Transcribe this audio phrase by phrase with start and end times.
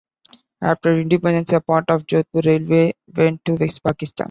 [0.63, 4.19] After Independence, a part of Jodhpur Railway went to West Pakistan.